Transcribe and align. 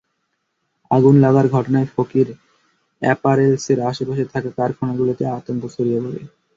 আগুন 0.91 1.15
লাগার 1.23 1.47
ঘটনায় 1.55 1.87
ফকির 1.93 2.27
অ্যাপারেলসের 3.01 3.79
আশপাশে 3.89 4.23
থাকা 4.33 4.49
কারখানাগুলোতে 4.57 5.23
আতঙ্ক 5.37 5.63
ছড়িয়ে 5.73 5.99
পড়ে। 6.03 6.21